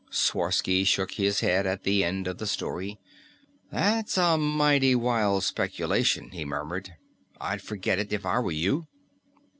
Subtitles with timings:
[0.09, 2.99] Sworsky shook his head at the end of the story.
[3.71, 6.95] "That's a mighty wild speculation," he murmured.
[7.39, 8.87] "I'd forget it if I were you."